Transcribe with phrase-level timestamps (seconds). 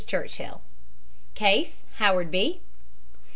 [0.03, 0.63] CHURCHILL.
[1.35, 2.59] CASE, HOWARD B.